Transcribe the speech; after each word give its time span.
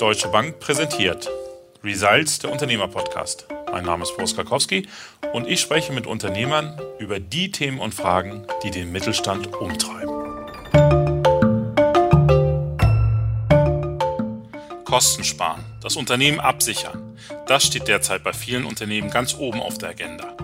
Deutsche 0.00 0.28
Bank 0.28 0.60
präsentiert 0.60 1.28
Results, 1.84 2.38
der 2.38 2.50
Unternehmer-Podcast. 2.50 3.46
Mein 3.70 3.84
Name 3.84 4.04
ist 4.04 4.16
Boris 4.16 4.34
Karkowski 4.34 4.88
und 5.34 5.46
ich 5.46 5.60
spreche 5.60 5.92
mit 5.92 6.06
Unternehmern 6.06 6.80
über 6.98 7.20
die 7.20 7.50
Themen 7.50 7.78
und 7.78 7.94
Fragen, 7.94 8.46
die 8.62 8.70
den 8.70 8.92
Mittelstand 8.92 9.52
umtreiben. 9.52 10.46
Kosten 14.86 15.22
sparen, 15.22 15.62
das 15.82 15.96
Unternehmen 15.96 16.40
absichern, 16.40 17.18
das 17.46 17.64
steht 17.64 17.86
derzeit 17.86 18.24
bei 18.24 18.32
vielen 18.32 18.64
Unternehmen 18.64 19.10
ganz 19.10 19.34
oben 19.34 19.60
auf 19.60 19.76
der 19.76 19.90
Agenda. 19.90 20.34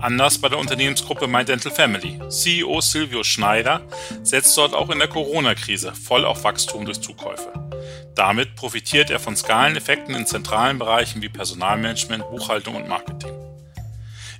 Anders 0.00 0.38
bei 0.38 0.48
der 0.48 0.58
Unternehmensgruppe 0.58 1.28
My 1.28 1.44
Dental 1.44 1.72
Family. 1.72 2.18
CEO 2.30 2.80
Silvio 2.80 3.22
Schneider 3.22 3.82
setzt 4.22 4.56
dort 4.56 4.72
auch 4.72 4.88
in 4.88 4.98
der 4.98 5.08
Corona-Krise 5.08 5.92
voll 5.92 6.24
auf 6.24 6.42
Wachstum 6.44 6.86
durch 6.86 7.02
Zukäufe. 7.02 7.67
Damit 8.14 8.56
profitiert 8.56 9.10
er 9.10 9.20
von 9.20 9.36
Skaleneffekten 9.36 10.14
in 10.14 10.26
zentralen 10.26 10.78
Bereichen 10.78 11.22
wie 11.22 11.28
Personalmanagement, 11.28 12.28
Buchhaltung 12.30 12.74
und 12.74 12.88
Marketing. 12.88 13.32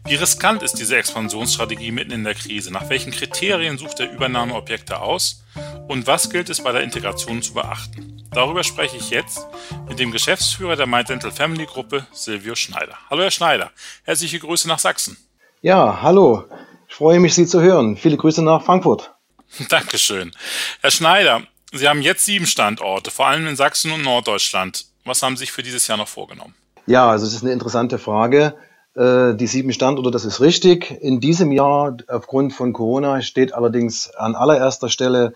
Wie 0.05 0.15
riskant 0.15 0.63
ist 0.63 0.79
diese 0.79 0.97
Expansionsstrategie 0.97 1.91
mitten 1.91 2.13
in 2.13 2.25
der 2.25 2.35
Krise? 2.35 2.73
Nach 2.73 2.89
welchen 2.89 3.13
Kriterien 3.13 3.77
sucht 3.77 4.01
er 4.01 4.11
Übernahmeobjekte 4.11 5.01
aus? 5.01 5.45
Und 5.87 6.07
was 6.07 6.31
gilt 6.31 6.49
es 6.49 6.63
bei 6.63 6.73
der 6.73 6.83
Integration 6.83 7.43
zu 7.43 7.55
beachten? 7.55 8.23
Darüber 8.33 8.63
spreche 8.63 8.97
ich 8.97 9.11
jetzt 9.11 9.47
mit 9.89 9.99
dem 9.99 10.11
Geschäftsführer 10.11 10.77
der 10.77 10.87
My 10.87 11.05
Dental 11.05 11.31
Family 11.31 11.67
Gruppe, 11.67 12.07
Silvio 12.13 12.55
Schneider. 12.55 12.95
Hallo 13.11 13.23
Herr 13.23 13.31
Schneider, 13.31 13.71
herzliche 14.05 14.39
Grüße 14.39 14.69
nach 14.69 14.79
Sachsen. 14.79 15.17
Ja, 15.61 16.01
hallo. 16.03 16.45
Ich 16.89 16.95
freue 16.95 17.21
mich, 17.21 17.35
Sie 17.35 17.47
zu 17.47 17.61
hören. 17.61 17.97
Viele 17.97 18.17
Grüße 18.17 18.43
nach 18.43 18.63
Frankfurt. 18.63 19.13
Dankeschön. 19.69 20.33
Herr 20.81 20.91
Schneider, 20.91 21.43
Sie 21.73 21.89
haben 21.89 22.03
jetzt 22.03 22.25
sieben 22.25 22.47
Standorte, 22.47 23.11
vor 23.11 23.27
allem 23.27 23.47
in 23.47 23.57
Sachsen 23.57 23.93
und 23.93 24.03
Norddeutschland. 24.03 24.87
Was 25.05 25.23
haben 25.23 25.37
Sie 25.37 25.41
sich 25.41 25.53
für 25.53 25.63
dieses 25.63 25.87
Jahr 25.87 25.99
noch 25.99 26.09
vorgenommen? 26.09 26.55
Ja, 26.87 27.11
also 27.11 27.27
es 27.27 27.35
ist 27.35 27.43
eine 27.43 27.53
interessante 27.53 27.99
Frage. 27.99 28.55
Äh, 28.95 29.35
die 29.35 29.47
sieben 29.47 29.73
Standorte, 29.73 30.11
das 30.11 30.25
ist 30.25 30.41
richtig. 30.41 30.91
In 30.91 31.21
diesem 31.21 31.53
Jahr, 31.53 31.97
aufgrund 32.09 32.55
von 32.55 32.73
Corona, 32.73 33.21
steht 33.21 33.53
allerdings 33.53 34.11
an 34.11 34.35
allererster 34.35 34.89
Stelle 34.89 35.35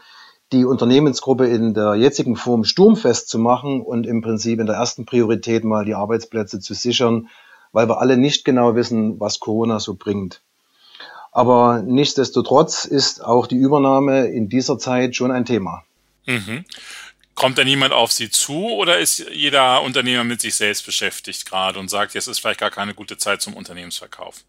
die 0.52 0.64
Unternehmensgruppe 0.64 1.46
in 1.46 1.74
der 1.74 1.94
jetzigen 1.94 2.36
Form 2.36 2.64
sturmfest 2.64 3.28
zu 3.28 3.38
machen 3.38 3.80
und 3.82 4.06
im 4.06 4.22
Prinzip 4.22 4.60
in 4.60 4.66
der 4.66 4.76
ersten 4.76 5.06
Priorität 5.06 5.64
mal 5.64 5.84
die 5.84 5.94
Arbeitsplätze 5.94 6.60
zu 6.60 6.74
sichern 6.74 7.28
weil 7.72 7.88
wir 7.88 8.00
alle 8.00 8.16
nicht 8.16 8.44
genau 8.44 8.74
wissen, 8.74 9.18
was 9.18 9.40
Corona 9.40 9.80
so 9.80 9.94
bringt. 9.94 10.42
Aber 11.32 11.82
nichtsdestotrotz 11.82 12.84
ist 12.84 13.24
auch 13.24 13.46
die 13.46 13.56
Übernahme 13.56 14.26
in 14.26 14.48
dieser 14.50 14.78
Zeit 14.78 15.16
schon 15.16 15.30
ein 15.30 15.46
Thema. 15.46 15.82
Mhm. 16.26 16.64
Kommt 17.34 17.58
da 17.58 17.64
niemand 17.64 17.92
auf 17.92 18.12
Sie 18.12 18.30
zu 18.30 18.68
oder 18.72 18.98
ist 18.98 19.30
jeder 19.30 19.82
Unternehmer 19.82 20.24
mit 20.24 20.40
sich 20.40 20.54
selbst 20.54 20.84
beschäftigt 20.84 21.48
gerade 21.48 21.78
und 21.78 21.88
sagt, 21.88 22.14
jetzt 22.14 22.28
ist 22.28 22.40
vielleicht 22.40 22.60
gar 22.60 22.70
keine 22.70 22.94
gute 22.94 23.16
Zeit 23.16 23.40
zum 23.40 23.54
Unternehmensverkauf? 23.54 24.44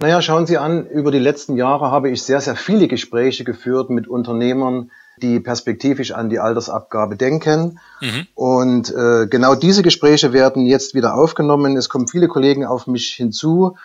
Naja, 0.00 0.20
schauen 0.22 0.46
Sie 0.46 0.58
an, 0.58 0.86
über 0.86 1.10
die 1.12 1.18
letzten 1.18 1.56
Jahre 1.56 1.90
habe 1.90 2.10
ich 2.10 2.22
sehr, 2.22 2.40
sehr 2.40 2.56
viele 2.56 2.88
Gespräche 2.88 3.44
geführt 3.44 3.90
mit 3.90 4.08
Unternehmern, 4.08 4.90
die 5.18 5.38
perspektivisch 5.38 6.10
an 6.12 6.28
die 6.28 6.40
Altersabgabe 6.40 7.16
denken. 7.16 7.78
Mhm. 8.00 8.26
Und 8.34 8.90
äh, 8.90 9.26
genau 9.28 9.54
diese 9.54 9.82
Gespräche 9.82 10.32
werden 10.32 10.66
jetzt 10.66 10.94
wieder 10.94 11.14
aufgenommen. 11.14 11.76
Es 11.76 11.88
kommen 11.88 12.08
viele 12.08 12.26
Kollegen 12.26 12.64
auf 12.64 12.86
mich 12.86 13.14
hinzu, 13.14 13.76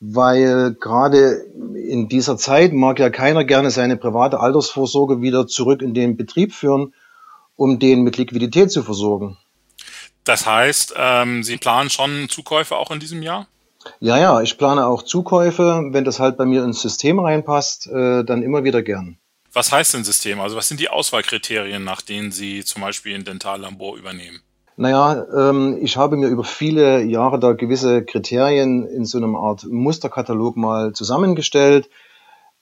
weil 0.00 0.74
gerade 0.74 1.44
in 1.74 2.08
dieser 2.08 2.36
Zeit 2.36 2.72
mag 2.72 2.98
ja 2.98 3.10
keiner 3.10 3.44
gerne 3.44 3.70
seine 3.70 3.96
private 3.96 4.40
Altersvorsorge 4.40 5.20
wieder 5.20 5.46
zurück 5.46 5.82
in 5.82 5.94
den 5.94 6.16
Betrieb 6.16 6.54
führen, 6.54 6.94
um 7.56 7.78
den 7.78 8.02
mit 8.02 8.16
Liquidität 8.16 8.70
zu 8.70 8.82
versorgen. 8.82 9.36
Das 10.24 10.46
heißt, 10.46 10.94
ähm, 10.96 11.42
Sie 11.42 11.56
planen 11.56 11.90
schon 11.90 12.28
Zukäufe 12.28 12.76
auch 12.76 12.90
in 12.90 13.00
diesem 13.00 13.22
Jahr? 13.22 13.48
Ja, 14.00 14.18
ja, 14.18 14.42
ich 14.42 14.58
plane 14.58 14.86
auch 14.86 15.02
Zukäufe. 15.02 15.88
Wenn 15.90 16.04
das 16.04 16.20
halt 16.20 16.36
bei 16.36 16.44
mir 16.44 16.62
ins 16.64 16.82
System 16.82 17.18
reinpasst, 17.18 17.86
äh, 17.86 18.24
dann 18.24 18.42
immer 18.42 18.64
wieder 18.64 18.82
gern. 18.82 19.18
Was 19.52 19.72
heißt 19.72 19.94
denn 19.94 20.04
System? 20.04 20.40
Also 20.40 20.56
was 20.56 20.68
sind 20.68 20.80
die 20.80 20.90
Auswahlkriterien, 20.90 21.82
nach 21.82 22.02
denen 22.02 22.30
Sie 22.30 22.64
zum 22.64 22.82
Beispiel 22.82 23.14
ein 23.14 23.24
Dentallabor 23.24 23.96
übernehmen? 23.96 24.42
Naja, 24.80 25.26
ähm, 25.36 25.76
ich 25.80 25.96
habe 25.96 26.16
mir 26.16 26.28
über 26.28 26.44
viele 26.44 27.02
Jahre 27.02 27.40
da 27.40 27.52
gewisse 27.52 28.04
Kriterien 28.04 28.86
in 28.86 29.04
so 29.04 29.18
einem 29.18 29.34
Art 29.34 29.64
Musterkatalog 29.64 30.56
mal 30.56 30.92
zusammengestellt. 30.92 31.90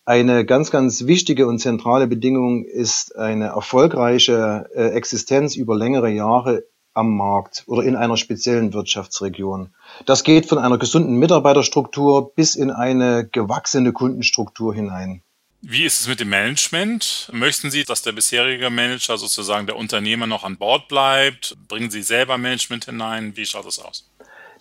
Eine 0.06 0.46
ganz, 0.46 0.70
ganz 0.70 1.06
wichtige 1.06 1.46
und 1.46 1.58
zentrale 1.58 2.06
Bedingung 2.06 2.64
ist 2.64 3.14
eine 3.18 3.48
erfolgreiche 3.48 4.70
äh, 4.74 4.92
Existenz 4.92 5.56
über 5.56 5.76
längere 5.76 6.08
Jahre 6.08 6.64
am 6.94 7.14
Markt 7.14 7.64
oder 7.66 7.82
in 7.82 7.96
einer 7.96 8.16
speziellen 8.16 8.72
Wirtschaftsregion. 8.72 9.74
Das 10.06 10.24
geht 10.24 10.46
von 10.46 10.56
einer 10.56 10.78
gesunden 10.78 11.16
Mitarbeiterstruktur 11.16 12.32
bis 12.34 12.54
in 12.54 12.70
eine 12.70 13.28
gewachsene 13.28 13.92
Kundenstruktur 13.92 14.72
hinein. 14.72 15.20
Wie 15.62 15.84
ist 15.84 16.00
es 16.00 16.08
mit 16.08 16.20
dem 16.20 16.28
Management? 16.28 17.30
Möchten 17.32 17.70
Sie, 17.70 17.84
dass 17.84 18.02
der 18.02 18.12
bisherige 18.12 18.70
Manager 18.70 19.16
sozusagen 19.16 19.66
der 19.66 19.76
Unternehmer 19.76 20.26
noch 20.26 20.44
an 20.44 20.58
Bord 20.58 20.86
bleibt? 20.88 21.56
Bringen 21.66 21.90
Sie 21.90 22.02
selber 22.02 22.38
Management 22.38 22.84
hinein? 22.84 23.36
Wie 23.36 23.46
schaut 23.46 23.66
das 23.66 23.78
aus? 23.78 24.08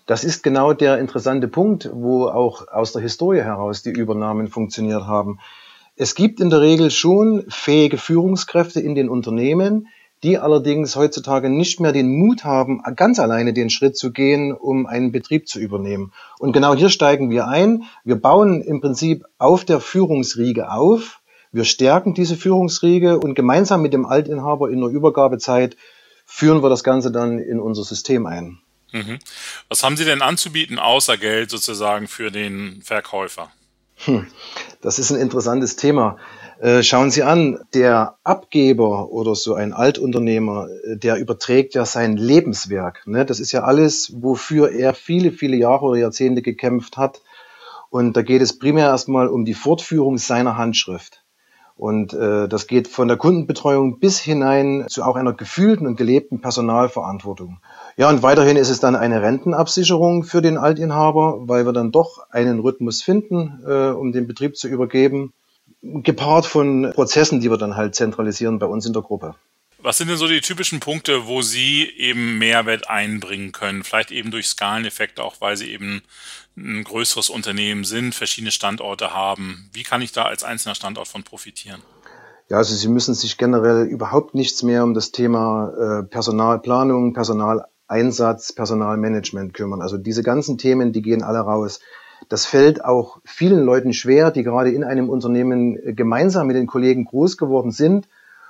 Das 0.05 0.23
ist 0.23 0.43
genau 0.43 0.73
der 0.73 0.99
interessante 0.99 1.47
Punkt, 1.47 1.89
wo 1.91 2.27
auch 2.27 2.67
aus 2.69 2.93
der 2.93 3.01
Historie 3.01 3.41
heraus 3.41 3.83
die 3.83 3.89
Übernahmen 3.89 4.47
funktioniert 4.47 5.03
haben. 5.03 5.39
Es 5.95 6.15
gibt 6.15 6.39
in 6.39 6.49
der 6.49 6.61
Regel 6.61 6.91
schon 6.91 7.45
fähige 7.49 7.97
Führungskräfte 7.97 8.79
in 8.79 8.95
den 8.95 9.09
Unternehmen, 9.09 9.87
die 10.25 10.39
allerdings 10.39 10.95
heutzutage 10.95 11.49
nicht 11.49 11.79
mehr 11.79 11.91
den 11.91 12.17
Mut 12.17 12.43
haben, 12.43 12.81
ganz 12.95 13.19
alleine 13.19 13.53
den 13.53 13.69
Schritt 13.69 13.95
zu 13.95 14.11
gehen, 14.11 14.51
um 14.51 14.87
einen 14.87 15.11
Betrieb 15.11 15.47
zu 15.47 15.59
übernehmen. 15.59 16.11
Und 16.39 16.51
genau 16.51 16.73
hier 16.73 16.89
steigen 16.89 17.29
wir 17.29 17.47
ein. 17.47 17.83
Wir 18.03 18.15
bauen 18.15 18.61
im 18.61 18.81
Prinzip 18.81 19.23
auf 19.37 19.65
der 19.65 19.79
Führungsriege 19.79 20.71
auf. 20.71 21.21
Wir 21.51 21.63
stärken 21.63 22.15
diese 22.15 22.35
Führungsriege 22.35 23.19
und 23.19 23.35
gemeinsam 23.35 23.83
mit 23.83 23.93
dem 23.93 24.05
Altinhaber 24.05 24.69
in 24.71 24.81
der 24.81 24.89
Übergabezeit 24.89 25.77
führen 26.25 26.63
wir 26.63 26.69
das 26.69 26.83
Ganze 26.83 27.11
dann 27.11 27.37
in 27.37 27.59
unser 27.59 27.83
System 27.83 28.25
ein. 28.25 28.57
Mhm. 28.91 29.19
Was 29.69 29.83
haben 29.83 29.95
Sie 29.95 30.05
denn 30.05 30.23
anzubieten 30.23 30.79
außer 30.79 31.17
Geld 31.17 31.51
sozusagen 31.51 32.07
für 32.07 32.31
den 32.31 32.81
Verkäufer? 32.81 33.51
Hm, 34.05 34.27
das 34.81 34.99
ist 34.99 35.11
ein 35.11 35.19
interessantes 35.19 35.75
Thema. 35.75 36.17
Äh, 36.65 36.81
schauen 36.81 37.11
Sie 37.11 37.21
an, 37.21 37.59
der 37.75 38.15
Abgeber 38.23 39.11
oder 39.11 39.35
so 39.35 39.53
ein 39.53 39.71
Altunternehmer, 39.71 40.67
äh, 40.67 40.97
der 40.97 41.17
überträgt 41.17 41.75
ja 41.75 41.85
sein 41.85 42.17
Lebenswerk. 42.17 43.03
Ne? 43.05 43.23
Das 43.23 43.39
ist 43.39 43.51
ja 43.51 43.61
alles, 43.61 44.15
wofür 44.19 44.71
er 44.71 44.95
viele, 44.95 45.31
viele 45.31 45.57
Jahre 45.57 45.85
oder 45.85 45.99
Jahrzehnte 45.99 46.41
gekämpft 46.41 46.97
hat. 46.97 47.21
Und 47.91 48.17
da 48.17 48.23
geht 48.23 48.41
es 48.41 48.57
primär 48.57 48.87
erstmal 48.87 49.27
um 49.27 49.45
die 49.45 49.53
Fortführung 49.53 50.17
seiner 50.17 50.57
Handschrift. 50.57 51.23
Und 51.75 52.15
äh, 52.15 52.47
das 52.47 52.65
geht 52.65 52.87
von 52.87 53.07
der 53.09 53.17
Kundenbetreuung 53.17 53.99
bis 53.99 54.19
hinein 54.19 54.85
zu 54.87 55.03
auch 55.03 55.17
einer 55.17 55.33
gefühlten 55.33 55.85
und 55.85 55.97
gelebten 55.97 56.41
Personalverantwortung. 56.41 57.59
Ja, 57.95 58.09
und 58.09 58.23
weiterhin 58.23 58.57
ist 58.57 58.71
es 58.71 58.79
dann 58.79 58.95
eine 58.95 59.21
Rentenabsicherung 59.21 60.23
für 60.23 60.41
den 60.41 60.57
Altinhaber, 60.57 61.47
weil 61.47 61.67
wir 61.67 61.73
dann 61.73 61.91
doch 61.91 62.27
einen 62.31 62.57
Rhythmus 62.57 63.03
finden, 63.03 63.61
äh, 63.67 63.89
um 63.89 64.13
den 64.13 64.25
Betrieb 64.25 64.57
zu 64.57 64.67
übergeben 64.67 65.31
gepaart 66.03 66.45
von 66.45 66.91
Prozessen, 66.93 67.39
die 67.39 67.49
wir 67.49 67.57
dann 67.57 67.75
halt 67.75 67.95
zentralisieren 67.95 68.59
bei 68.59 68.65
uns 68.65 68.85
in 68.85 68.93
der 68.93 69.01
Gruppe. 69.01 69.35
Was 69.85 69.99
sind 69.99 70.09
denn 70.09 70.17
so 70.17 70.27
die 70.27 70.41
typischen 70.41 70.79
Punkte, 70.79 71.27
wo 71.27 71.43
Sie 71.43 71.87
eben 71.97 72.39
Mehrwert 72.39 72.89
einbringen 72.89 73.51
können? 73.51 73.83
Vielleicht 73.83 74.09
eben 74.09 74.31
durch 74.31 74.47
Skaleneffekte, 74.47 75.23
auch 75.23 75.41
weil 75.41 75.57
Sie 75.57 75.71
eben 75.71 76.01
ein 76.57 76.83
größeres 76.83 77.29
Unternehmen 77.29 77.83
sind, 77.83 78.15
verschiedene 78.15 78.51
Standorte 78.51 79.13
haben. 79.13 79.69
Wie 79.73 79.83
kann 79.83 80.01
ich 80.01 80.11
da 80.11 80.23
als 80.23 80.43
einzelner 80.43 80.73
Standort 80.73 81.07
von 81.07 81.23
profitieren? 81.23 81.81
Ja, 82.49 82.57
also 82.57 82.73
Sie 82.73 82.87
müssen 82.87 83.13
sich 83.13 83.37
generell 83.37 83.85
überhaupt 83.85 84.33
nichts 84.33 84.63
mehr 84.63 84.83
um 84.83 84.95
das 84.95 85.11
Thema 85.11 85.69
äh, 85.69 86.03
Personalplanung, 86.03 87.13
Personaleinsatz, 87.13 88.53
Personalmanagement 88.53 89.53
kümmern. 89.53 89.81
Also 89.81 89.97
diese 89.97 90.23
ganzen 90.23 90.57
Themen, 90.57 90.93
die 90.93 91.03
gehen 91.03 91.21
alle 91.21 91.39
raus. 91.39 91.79
Das 92.29 92.45
fällt 92.45 92.83
auch 92.83 93.19
vielen 93.23 93.63
Leuten 93.63 93.93
schwer, 93.93 94.31
die 94.31 94.43
gerade 94.43 94.71
in 94.71 94.83
einem 94.83 95.09
Unternehmen 95.09 95.77
äh, 95.77 95.93
gemeinsam 95.93 96.47
mit 96.47 96.55
den 96.55 96.67
Kollegen 96.67 97.05
groß 97.05 97.37
geworden 97.37 97.71
sind 97.71 98.07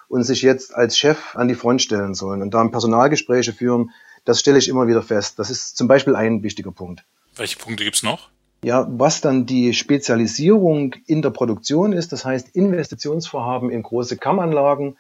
und 0.07 0.23
sich 0.23 0.41
jetzt 0.41 0.75
als 0.75 0.97
Chef 0.97 1.35
an 1.35 1.47
die 1.47 1.55
Front 1.55 1.81
stellen 1.81 2.13
sollen 2.13 2.41
und 2.41 2.53
da 2.53 2.65
Personalgespräche 2.67 3.53
führen. 3.53 3.91
Das 4.23 4.39
stelle 4.39 4.57
ich 4.57 4.69
immer 4.69 4.87
wieder 4.87 5.01
fest. 5.01 5.39
Das 5.39 5.49
ist 5.49 5.77
zum 5.77 5.87
Beispiel 5.87 6.15
ein 6.15 6.43
wichtiger 6.43 6.71
Punkt. 6.71 7.03
Welche 7.35 7.57
Punkte 7.57 7.83
gibt's 7.83 8.03
noch? 8.03 8.29
Ja, 8.63 8.87
was 8.89 9.21
dann 9.21 9.45
die 9.45 9.73
Spezialisierung 9.73 10.95
in 11.05 11.21
der 11.21 11.29
Produktion 11.29 11.93
ist, 11.93 12.11
das 12.11 12.25
heißt 12.25 12.55
Investitionsvorhaben 12.55 13.69
in 13.69 13.83
große 13.83 14.17
Kammanlagen, 14.17 14.97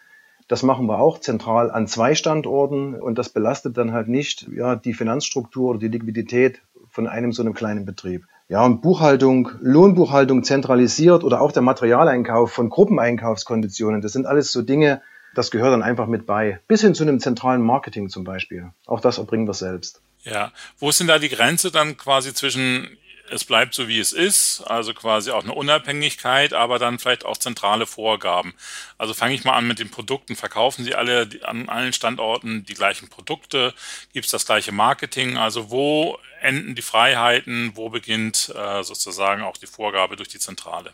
das 0.47 0.61
machen 0.61 0.85
wir 0.85 0.99
auch 0.99 1.19
zentral 1.19 1.71
an 1.71 1.87
zwei 1.87 2.13
Standorten 2.13 2.93
und 2.93 3.17
das 3.17 3.29
belastet 3.29 3.77
dann 3.77 3.93
halt 3.93 4.07
nicht 4.07 4.47
ja, 4.55 4.75
die 4.75 4.93
Finanzstruktur 4.93 5.71
oder 5.71 5.79
die 5.79 5.87
Liquidität 5.87 6.61
von 6.89 7.07
einem 7.07 7.31
so 7.31 7.41
einem 7.41 7.55
kleinen 7.55 7.85
Betrieb. 7.85 8.27
Ja, 8.47 8.63
und 8.63 8.81
Buchhaltung, 8.81 9.51
Lohnbuchhaltung 9.59 10.43
zentralisiert 10.43 11.23
oder 11.23 11.41
auch 11.41 11.51
der 11.51 11.63
Materialeinkauf 11.63 12.51
von 12.51 12.69
Gruppeneinkaufskonditionen, 12.69 14.01
das 14.01 14.13
sind 14.13 14.27
alles 14.27 14.51
so 14.51 14.61
Dinge, 14.61 15.01
Das 15.35 15.51
gehört 15.51 15.73
dann 15.73 15.83
einfach 15.83 16.07
mit 16.07 16.25
bei. 16.25 16.59
Bis 16.67 16.81
hin 16.81 16.95
zu 16.95 17.03
einem 17.03 17.19
zentralen 17.19 17.61
Marketing 17.61 18.09
zum 18.09 18.23
Beispiel. 18.23 18.71
Auch 18.85 19.01
das 19.01 19.17
erbringen 19.17 19.47
wir 19.47 19.53
selbst. 19.53 20.01
Ja, 20.23 20.51
wo 20.79 20.89
ist 20.89 20.99
denn 20.99 21.07
da 21.07 21.19
die 21.19 21.29
Grenze 21.29 21.71
dann 21.71 21.97
quasi 21.97 22.33
zwischen 22.33 22.97
es 23.29 23.43
bleibt 23.43 23.73
so 23.73 23.87
wie 23.87 23.99
es 23.99 24.11
ist, 24.11 24.61
also 24.61 24.93
quasi 24.93 25.31
auch 25.31 25.43
eine 25.43 25.53
Unabhängigkeit, 25.53 26.53
aber 26.53 26.79
dann 26.79 26.99
vielleicht 26.99 27.25
auch 27.25 27.37
zentrale 27.37 27.85
Vorgaben. 27.85 28.53
Also 28.97 29.13
fange 29.13 29.33
ich 29.33 29.43
mal 29.43 29.53
an 29.53 29.67
mit 29.67 29.79
den 29.79 29.89
Produkten. 29.89 30.35
Verkaufen 30.35 30.83
Sie 30.85 30.95
alle 30.95 31.27
an 31.43 31.69
allen 31.69 31.93
Standorten 31.93 32.65
die 32.65 32.73
gleichen 32.73 33.09
Produkte? 33.09 33.73
Gibt 34.13 34.25
es 34.25 34.31
das 34.31 34.45
gleiche 34.45 34.71
Marketing? 34.71 35.37
Also 35.37 35.71
wo 35.71 36.17
enden 36.41 36.75
die 36.75 36.81
Freiheiten? 36.81 37.71
Wo 37.75 37.89
beginnt 37.89 38.53
äh, 38.55 38.83
sozusagen 38.83 39.41
auch 39.41 39.57
die 39.57 39.67
Vorgabe 39.67 40.15
durch 40.15 40.29
die 40.29 40.39
Zentrale? 40.39 40.91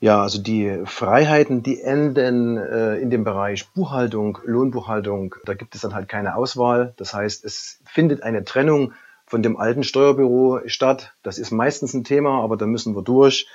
Ja, 0.00 0.20
also 0.20 0.42
die 0.42 0.80
Freiheiten, 0.84 1.62
die 1.62 1.80
enden 1.80 2.58
äh, 2.58 2.96
in 2.96 3.08
dem 3.08 3.22
Bereich 3.22 3.68
Buchhaltung, 3.68 4.38
Lohnbuchhaltung. 4.44 5.36
Da 5.44 5.54
gibt 5.54 5.76
es 5.76 5.82
dann 5.82 5.94
halt 5.94 6.08
keine 6.08 6.34
Auswahl. 6.34 6.92
Das 6.96 7.14
heißt, 7.14 7.44
es 7.44 7.78
findet 7.84 8.24
eine 8.24 8.44
Trennung 8.44 8.94
von 9.32 9.42
dem 9.42 9.56
alten 9.56 9.82
Steuerbüro 9.82 10.60
statt. 10.66 11.14
Das 11.22 11.38
ist 11.38 11.52
meistens 11.52 11.94
ein 11.94 12.04
Thema, 12.04 12.42
aber 12.44 12.58
da 12.58 12.66
müssen 12.66 12.94
wir 12.94 13.00
durch. 13.00 13.46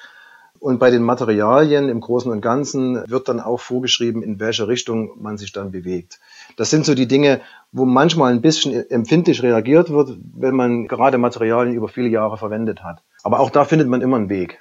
Und 0.57 0.79
bei 0.79 0.89
den 0.89 1.03
Materialien 1.03 1.88
im 1.88 2.01
Großen 2.01 2.31
und 2.31 2.41
Ganzen 2.41 3.07
wird 3.07 3.29
dann 3.29 3.39
auch 3.39 3.59
vorgeschrieben, 3.59 4.24
in 4.24 4.39
welche 4.39 4.68
Richtung 4.68 5.21
man 5.21 5.38
sich 5.38 5.51
dann 5.51 5.69
bewegt. 5.69 6.19
Das 6.56 6.71
sind 6.71 6.83
so 6.83 6.95
die 6.95 7.07
Dinge, 7.07 7.41
wo 7.71 7.85
manchmal 7.85 8.33
ein 8.33 8.41
bisschen 8.41 8.89
empfindlich 8.89 9.44
reagiert 9.44 9.91
wird, 9.91 10.18
wenn 10.33 10.56
man 10.56 10.88
gerade 10.88 11.19
Materialien 11.19 11.75
über 11.75 11.89
viele 11.89 12.09
Jahre 12.09 12.39
verwendet 12.39 12.83
hat. 12.83 13.03
Aber 13.21 13.39
auch 13.39 13.51
da 13.51 13.63
findet 13.63 13.88
man 13.88 14.01
immer 14.01 14.18
einen 14.18 14.30
Weg. 14.30 14.59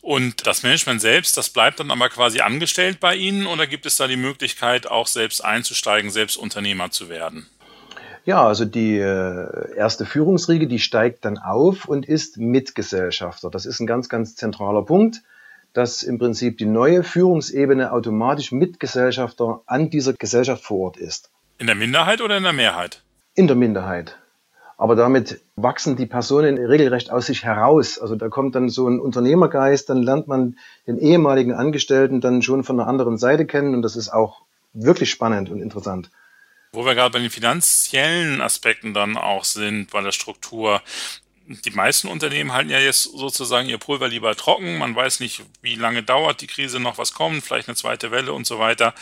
Und 0.00 0.46
das 0.46 0.62
Management 0.62 1.02
selbst, 1.02 1.36
das 1.36 1.50
bleibt 1.50 1.78
dann 1.78 1.90
aber 1.90 2.08
quasi 2.08 2.40
angestellt 2.40 3.00
bei 3.00 3.16
Ihnen 3.16 3.46
oder 3.46 3.66
gibt 3.66 3.84
es 3.84 3.96
da 3.96 4.06
die 4.06 4.16
Möglichkeit, 4.16 4.90
auch 4.90 5.08
selbst 5.08 5.44
einzusteigen, 5.44 6.10
selbst 6.10 6.36
Unternehmer 6.36 6.90
zu 6.90 7.10
werden? 7.10 7.46
Ja, 8.26 8.44
also 8.44 8.64
die 8.64 8.98
äh, 8.98 9.76
erste 9.76 10.04
Führungsriege, 10.04 10.66
die 10.66 10.80
steigt 10.80 11.24
dann 11.24 11.38
auf 11.38 11.84
und 11.84 12.06
ist 12.06 12.38
Mitgesellschafter. 12.38 13.50
Das 13.50 13.66
ist 13.66 13.78
ein 13.78 13.86
ganz, 13.86 14.08
ganz 14.08 14.34
zentraler 14.34 14.82
Punkt, 14.82 15.22
dass 15.72 16.02
im 16.02 16.18
Prinzip 16.18 16.58
die 16.58 16.66
neue 16.66 17.04
Führungsebene 17.04 17.92
automatisch 17.92 18.50
Mitgesellschafter 18.50 19.60
an 19.66 19.90
dieser 19.90 20.12
Gesellschaft 20.12 20.64
vor 20.64 20.78
Ort 20.86 20.96
ist. 20.96 21.30
In 21.58 21.68
der 21.68 21.76
Minderheit 21.76 22.20
oder 22.20 22.36
in 22.36 22.42
der 22.42 22.52
Mehrheit? 22.52 23.04
In 23.36 23.46
der 23.46 23.54
Minderheit. 23.54 24.18
Aber 24.76 24.96
damit 24.96 25.40
wachsen 25.54 25.94
die 25.94 26.06
Personen 26.06 26.58
regelrecht 26.58 27.12
aus 27.12 27.26
sich 27.26 27.44
heraus. 27.44 28.00
Also 28.00 28.16
da 28.16 28.28
kommt 28.28 28.56
dann 28.56 28.68
so 28.68 28.88
ein 28.88 28.98
Unternehmergeist, 28.98 29.88
dann 29.88 30.02
lernt 30.02 30.26
man 30.26 30.58
den 30.88 30.98
ehemaligen 30.98 31.52
Angestellten 31.52 32.20
dann 32.20 32.42
schon 32.42 32.64
von 32.64 32.76
der 32.76 32.88
anderen 32.88 33.18
Seite 33.18 33.46
kennen 33.46 33.72
und 33.72 33.82
das 33.82 33.94
ist 33.94 34.12
auch 34.12 34.42
wirklich 34.72 35.10
spannend 35.10 35.48
und 35.48 35.60
interessant. 35.60 36.10
Wo 36.76 36.84
wir 36.84 36.94
gerade 36.94 37.10
bei 37.10 37.20
den 37.20 37.30
finanziellen 37.30 38.42
Aspekten 38.42 38.92
dann 38.92 39.16
auch 39.16 39.44
sind, 39.44 39.90
bei 39.90 40.02
der 40.02 40.12
Struktur. 40.12 40.82
Die 41.46 41.70
meisten 41.70 42.06
Unternehmen 42.06 42.52
halten 42.52 42.68
ja 42.68 42.78
jetzt 42.78 43.04
sozusagen 43.04 43.70
ihr 43.70 43.78
Pulver 43.78 44.08
lieber 44.08 44.36
trocken. 44.36 44.76
Man 44.76 44.94
weiß 44.94 45.20
nicht, 45.20 45.42
wie 45.62 45.76
lange 45.76 46.02
dauert 46.02 46.42
die 46.42 46.46
Krise 46.46 46.78
noch, 46.78 46.98
was 46.98 47.14
kommt, 47.14 47.42
vielleicht 47.42 47.68
eine 47.68 47.76
zweite 47.76 48.10
Welle 48.10 48.34
und 48.34 48.46
so 48.46 48.58
weiter. 48.58 48.92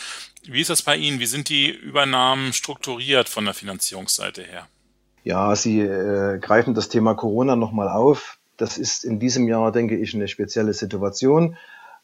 Wie 0.44 0.60
ist 0.60 0.70
das 0.70 0.82
bei 0.82 0.94
Ihnen? 0.94 1.18
Wie 1.18 1.26
sind 1.26 1.48
die 1.48 1.68
Übernahmen 1.68 2.52
strukturiert 2.52 3.28
von 3.28 3.44
der 3.44 3.54
Finanzierungsseite 3.54 4.44
her? 4.44 4.68
Ja, 5.24 5.56
Sie 5.56 5.80
äh, 5.80 6.38
greifen 6.38 6.74
das 6.74 6.88
Thema 6.88 7.14
Corona 7.14 7.56
nochmal 7.56 7.88
auf. 7.88 8.38
Das 8.56 8.78
ist 8.78 9.04
in 9.04 9.18
diesem 9.18 9.48
Jahr, 9.48 9.72
denke 9.72 9.96
ich, 9.96 10.14
eine 10.14 10.28
spezielle 10.28 10.74
Situation. 10.74 11.56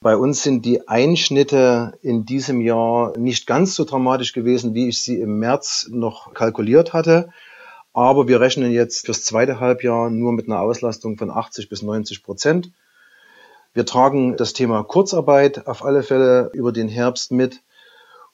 Bei 0.02 0.17
uns 0.17 0.43
sind 0.43 0.64
die 0.64 0.88
Einschnitte 0.88 1.93
in 2.00 2.25
diesem 2.25 2.62
Jahr 2.62 3.14
nicht 3.19 3.47
ganz 3.47 3.75
so 3.75 3.85
dramatisch 3.85 4.32
gewesen, 4.32 4.73
wie 4.73 4.88
ich 4.88 5.02
sie 5.02 5.20
im 5.20 5.38
März 5.38 5.88
noch 5.91 6.32
kalkuliert 6.32 6.94
hatte. 6.94 7.31
Aber 7.93 8.26
wir 8.26 8.41
rechnen 8.41 8.73
jetzt 8.73 9.05
fürs 9.05 9.25
zweite 9.25 9.61
Halbjahr 9.61 10.08
nur 10.08 10.32
mit 10.32 10.47
einer 10.47 10.61
Auslastung 10.61 11.19
von 11.19 11.31
80 11.31 11.69
bis 11.69 11.82
90 11.82 12.23
Prozent. 12.23 12.70
Wir 13.75 13.85
tragen 13.85 14.38
das 14.38 14.55
Thema 14.55 14.82
Kurzarbeit 14.85 15.67
auf 15.67 15.85
alle 15.85 16.03
Fälle 16.03 16.50
über 16.55 16.73
den 16.73 16.88
Herbst 16.88 17.31
mit. 17.31 17.61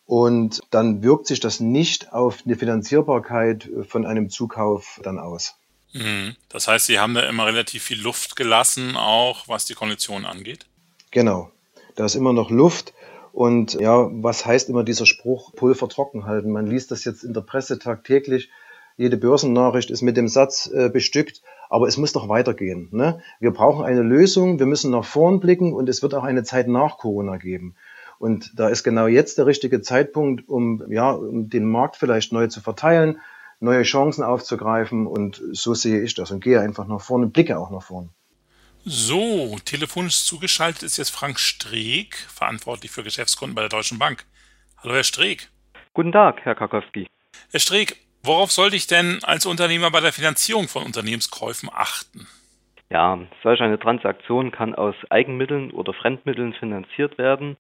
Und 0.05 0.61
dann 0.71 1.03
wirkt 1.03 1.27
sich 1.27 1.41
das 1.41 1.59
nicht 1.59 2.13
auf 2.13 2.45
eine 2.47 2.55
Finanzierbarkeit 2.55 3.69
von 3.89 4.07
einem 4.07 4.31
Zukauf 4.31 5.01
dann 5.03 5.19
aus. 5.19 5.57
Mhm. 5.95 6.37
Das 6.49 6.69
heißt, 6.69 6.87
Sie 6.87 7.01
haben 7.01 7.15
da 7.15 7.23
immer 7.23 7.47
relativ 7.47 7.83
viel 7.83 8.01
Luft 8.01 8.37
gelassen, 8.37 8.97
auch 8.97 9.49
was 9.49 9.65
die 9.65 9.75
Konditionen 9.75 10.27
angeht? 10.27 10.67
Genau. 11.11 11.51
Da 11.97 12.05
ist 12.05 12.15
immer 12.15 12.33
noch 12.33 12.51
Luft. 12.51 12.95
Und 13.33 13.75
ja, 13.75 14.09
was 14.13 14.47
heißt 14.47 14.71
immer 14.71 14.85
dieser 14.85 15.05
Spruch, 15.05 15.53
Pulver 15.55 15.89
trocken 15.89 16.25
halten? 16.25 16.53
Man 16.53 16.67
liest 16.67 16.91
das 16.91 17.05
jetzt 17.05 17.25
in 17.25 17.35
der 17.35 17.43
Presse 17.43 17.79
tagtäglich. 17.79 18.51
Jede 18.97 19.19
Börsennachricht 19.19 19.91
ist 19.91 20.01
mit 20.01 20.17
dem 20.17 20.29
Satz 20.29 20.71
äh, 20.73 20.89
bestückt, 20.89 21.43
aber 21.69 21.87
es 21.87 21.99
muss 21.99 22.15
doch 22.15 22.31
weitergehen. 22.31 22.89
Ne? 22.93 23.21
Wir 23.41 23.51
brauchen 23.51 23.85
eine 23.85 24.01
Lösung, 24.01 24.59
wir 24.59 24.65
müssen 24.65 24.91
nach 24.91 25.05
vorn 25.05 25.39
blicken 25.41 25.75
und 25.75 25.89
es 25.91 26.03
wird 26.03 26.15
auch 26.15 26.25
eine 26.25 26.45
Zeit 26.45 26.67
nach 26.67 26.97
Corona 26.97 27.37
geben. 27.37 27.75
Und 28.19 28.59
da 28.59 28.69
ist 28.69 28.85
genau 28.85 29.07
jetzt 29.07 29.37
der 29.37 29.45
richtige 29.45 29.83
Zeitpunkt, 29.83 30.49
um, 30.49 30.83
ja, 30.89 31.11
um 31.11 31.51
den 31.51 31.67
Markt 31.67 31.97
vielleicht 31.97 32.33
neu 32.33 32.47
zu 32.47 32.63
verteilen, 32.63 33.21
neue 33.61 33.83
Chancen 33.83 34.25
aufzugreifen. 34.25 35.07
Und 35.07 35.43
so 35.53 35.75
sehe 35.75 36.01
ich 36.01 36.15
das 36.15 36.31
und 36.31 36.43
gehe 36.43 36.61
einfach 36.61 36.87
nach 36.87 37.03
vorne, 37.03 37.27
blicke 37.27 37.59
auch 37.59 37.71
nach 37.71 37.83
vorne. 37.83 38.09
So, 38.89 39.57
telefonisch 39.65 40.27
zugeschaltet 40.27 40.85
ist 40.85 40.97
jetzt 40.97 41.11
Frank 41.11 41.41
Streeck, 41.41 42.15
verantwortlich 42.15 42.93
für 42.93 43.03
Geschäftskunden 43.03 43.57
bei 43.57 43.63
der 43.63 43.69
Deutschen 43.69 43.99
Bank. 43.99 44.25
Hallo, 44.81 44.95
Herr 44.95 45.03
Streeck. 45.03 45.49
Guten 45.93 46.13
Tag, 46.13 46.43
Herr 46.45 46.55
Karkowski. 46.55 47.09
Herr 47.51 47.59
Streeck, 47.59 47.97
worauf 48.23 48.53
sollte 48.53 48.77
ich 48.77 48.87
denn 48.87 49.19
als 49.25 49.45
Unternehmer 49.45 49.91
bei 49.91 49.99
der 49.99 50.13
Finanzierung 50.13 50.69
von 50.69 50.85
Unternehmenskäufen 50.85 51.69
achten? 51.75 52.29
Ja, 52.89 53.19
solch 53.43 53.61
eine 53.61 53.81
Transaktion 53.81 54.53
kann 54.53 54.77
aus 54.77 54.95
Eigenmitteln 55.11 55.73
oder 55.73 55.93
Fremdmitteln 55.93 56.53
finanziert 56.53 57.19
werden. 57.19 57.57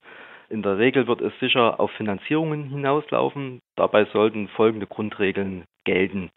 In 0.48 0.62
der 0.62 0.78
Regel 0.78 1.08
wird 1.08 1.22
es 1.22 1.32
sicher 1.40 1.80
auf 1.80 1.90
Finanzierungen 1.96 2.68
hinauslaufen. 2.68 3.58
Dabei 3.74 4.04
sollten 4.12 4.46
folgende 4.46 4.86
Grundregeln 4.86 5.64
gelten. 5.82 6.30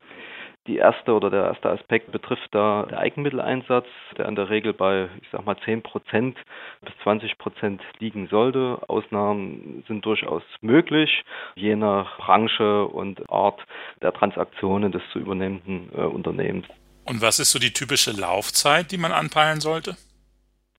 Die 0.70 0.78
erste 0.78 1.16
oder 1.16 1.32
der 1.32 1.46
erste 1.46 1.68
Aspekt 1.72 2.12
betrifft 2.12 2.48
da 2.52 2.86
der 2.88 3.00
Eigenmitteleinsatz, 3.00 3.88
der 4.20 4.28
in 4.28 4.36
der 4.36 4.52
Regel 4.52 4.72
bei, 4.72 5.10
ich 5.20 5.28
sag 5.32 5.44
mal, 5.44 5.58
10 5.66 5.82
Prozent 5.82 6.38
bis 6.82 6.94
20 7.02 7.40
Prozent 7.40 7.82
liegen 7.98 8.28
sollte. 8.28 8.78
Ausnahmen 8.88 9.84
sind 9.88 10.06
durchaus 10.06 10.44
möglich, 10.62 11.24
je 11.56 11.76
nach 11.76 12.20
Branche 12.20 12.86
und 12.86 13.28
Art 13.32 13.60
der 14.04 14.14
Transaktionen 14.14 14.92
des 14.92 15.02
zu 15.12 15.18
übernehmenden 15.18 15.90
äh, 15.92 16.02
Unternehmens. 16.02 16.68
Und 17.04 17.24
was 17.24 17.40
ist 17.40 17.50
so 17.50 17.58
die 17.58 17.74
typische 17.74 18.12
Laufzeit, 18.12 18.92
die 18.92 19.00
man 19.00 19.12
anpeilen 19.12 19.62
sollte? 19.62 19.98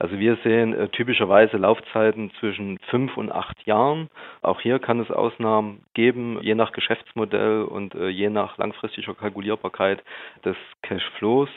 Also 0.00 0.18
wir 0.18 0.36
sehen 0.36 0.72
äh, 0.72 0.88
typischerweise 0.88 1.58
Laufzeiten 1.58 2.30
zwischen 2.40 2.78
fünf 2.88 3.18
und 3.18 3.30
acht 3.30 3.66
Jahren. 3.66 4.08
Auch 4.40 4.62
hier 4.62 4.78
kann 4.78 4.98
es 4.98 5.10
Ausnahmen 5.10 5.84
geben, 5.92 6.38
je 6.40 6.54
nach 6.54 6.72
Geschäftsmodell 6.72 7.64
und 7.64 7.94
äh, 7.94 8.08
je 8.08 8.30
nach 8.30 8.56
langfristiger 8.56 9.14
Kalkulierbarkeit 9.14 10.02
des 10.42 10.56
Cashflows. 10.80 11.50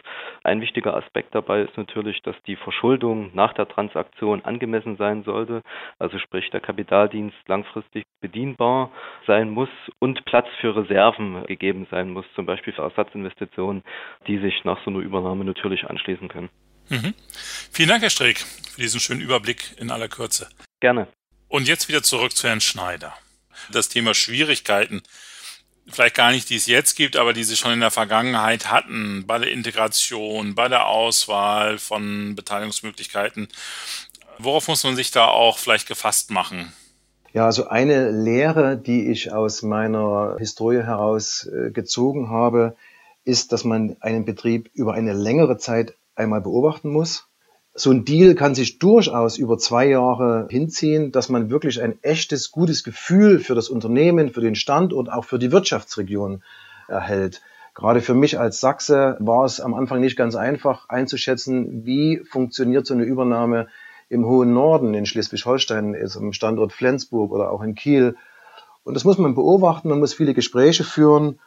Ein 0.44 0.60
wichtiger 0.60 0.94
Aspekt 0.98 1.34
dabei 1.34 1.62
ist 1.62 1.78
natürlich, 1.78 2.22
dass 2.24 2.36
die 2.46 2.58
Verschuldung 2.58 3.32
nach 3.34 3.54
der 3.54 3.70
Transaktion 3.70 4.44
angemessen 4.44 4.98
sein 4.98 5.24
sollte. 5.24 5.62
Also 5.98 6.20
sprich, 6.20 6.50
der 6.50 6.60
Kapitaldienst 6.60 7.38
langfristig 7.48 8.04
bedienbar 8.20 8.92
sein 9.26 9.52
muss 9.52 9.70
und 10.00 10.26
Platz 10.26 10.48
für 10.60 10.76
Reserven 10.76 11.46
gegeben 11.46 11.88
sein 11.90 12.10
muss, 12.10 12.26
zum 12.36 12.46
Beispiel 12.46 12.74
für 12.74 12.82
Ersatzinvestitionen, 12.82 13.84
die 14.28 14.40
sich 14.40 14.66
nach 14.66 14.84
so 14.84 14.92
einer 14.92 15.00
Übernahme 15.00 15.46
natürlich 15.46 15.90
anschließen 15.90 16.28
können. 16.28 16.50
Mhm. 16.90 17.14
Vielen 17.72 17.90
Dank, 17.90 18.04
Herr 18.04 18.10
Streeck, 18.10 18.40
für 18.72 18.82
diesen 18.82 19.00
schönen 19.00 19.22
Überblick 19.22 19.76
in 19.78 19.92
aller 19.92 20.10
Kürze. 20.10 20.50
Gerne. 20.80 21.08
Und 21.48 21.68
jetzt 21.68 21.88
wieder 21.88 22.04
zurück 22.04 22.36
zu 22.36 22.48
Herrn 22.48 22.62
Schneider. 22.62 23.14
Das 23.72 23.90
Thema 23.90 24.14
Schwierigkeiten, 24.14 25.04
vielleicht 25.88 26.16
gar 26.16 26.32
nicht, 26.32 26.50
die 26.50 26.56
es 26.56 26.68
jetzt 26.68 26.96
gibt, 26.96 27.16
aber 27.16 27.34
die 27.34 27.44
Sie 27.44 27.56
schon 27.56 27.74
in 27.74 27.80
der 27.80 27.92
Vergangenheit 27.92 28.72
hatten, 28.72 29.26
bei 29.28 29.38
der 29.38 29.52
Integration, 29.52 30.56
bei 30.56 30.68
der 30.68 30.88
Auswahl 30.88 31.78
von 31.78 32.36
Beteiligungsmöglichkeiten. 32.36 33.48
Worauf 34.40 34.68
muss 34.68 34.84
man 34.84 34.96
sich 34.96 35.12
da 35.12 35.28
auch 35.28 35.58
vielleicht 35.58 35.88
gefasst 35.88 36.32
machen? 36.32 36.74
Ja, 37.34 37.46
also 37.46 37.68
eine 37.68 38.12
Lehre, 38.12 38.78
die 38.78 39.10
ich 39.10 39.32
aus 39.32 39.64
meiner 39.64 40.36
Historie 40.38 40.84
heraus 40.84 41.48
äh, 41.48 41.72
gezogen 41.72 42.30
habe, 42.30 42.76
ist, 43.26 43.52
dass 43.52 43.64
man 43.64 43.98
einen 44.02 44.26
Betrieb 44.26 44.70
über 44.74 44.94
eine 44.94 45.14
längere 45.14 45.58
Zeit 45.58 45.96
einmal 46.16 46.42
beobachten 46.42 46.90
muss. 46.90 47.30
So 47.76 47.90
ein 47.90 48.06
Deal 48.06 48.36
kann 48.36 48.54
sich 48.54 48.78
durchaus 48.78 49.38
über 49.38 49.58
zwei 49.58 49.88
Jahre 49.88 50.48
hinziehen, 50.50 51.12
dass 51.12 51.30
man 51.30 51.50
wirklich 51.50 51.82
ein 51.82 51.98
echtes, 52.04 52.52
gutes 52.52 52.84
Gefühl 52.84 53.40
für 53.40 53.56
das 53.56 53.70
Unternehmen, 53.70 54.30
für 54.30 54.42
den 54.42 54.54
Standort, 54.54 55.12
auch 55.12 55.26
für 55.26 55.40
die 55.40 55.52
Wirtschaftsregion 55.52 56.44
erhält. 56.88 57.42
Gerade 57.74 58.02
für 58.02 58.14
mich 58.14 58.40
als 58.40 58.60
Sachse 58.60 59.18
war 59.20 59.46
es 59.46 59.60
am 59.60 59.74
Anfang 59.74 60.02
nicht 60.02 60.16
ganz 60.16 60.36
einfach 60.36 60.88
einzuschätzen, 60.90 61.84
wie 61.86 62.22
funktioniert 62.30 62.86
so 62.86 62.94
eine 62.94 63.04
Übernahme 63.04 63.68
im 64.10 64.28
hohen 64.28 64.54
Norden 64.54 64.94
in 64.94 65.08
Schleswig-Holstein, 65.08 65.96
im 65.96 66.34
Standort 66.34 66.74
Flensburg 66.74 67.32
oder 67.32 67.50
auch 67.50 67.64
in 67.64 67.74
Kiel. 67.74 68.16
Und 68.84 68.94
das 68.94 69.06
muss 69.06 69.18
man 69.18 69.34
beobachten, 69.34 69.90
man 69.90 69.98
muss 69.98 70.14
viele 70.14 70.36
Gespräche 70.36 70.84
führen 70.84 71.40